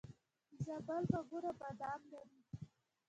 د 0.49 0.53
زابل 0.65 1.03
باغونه 1.11 1.51
بادام 1.59 2.01
لري. 2.13 2.39